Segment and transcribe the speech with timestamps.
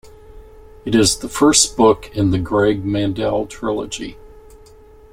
[0.83, 4.17] It is the first book in the Greg Mandel trilogy.